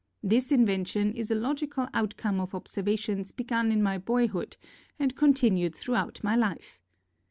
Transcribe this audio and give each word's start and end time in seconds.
This 0.23 0.51
invention 0.51 1.13
is 1.13 1.29
a 1.29 1.35
logical 1.35 1.87
outcome 1.93 2.39
of 2.39 2.55
observations 2.55 3.31
begun 3.31 3.71
in 3.71 3.83
my 3.83 3.99
boyhood 3.99 4.57
and 4.97 5.15
continued 5.15 5.75
thruout 5.75 6.23
my 6.23 6.35
life. 6.35 6.79